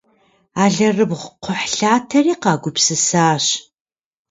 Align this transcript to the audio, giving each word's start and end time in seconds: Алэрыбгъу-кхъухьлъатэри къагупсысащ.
Алэрыбгъу-кхъухьлъатэри 0.63 2.33
къагупсысащ. 2.41 3.45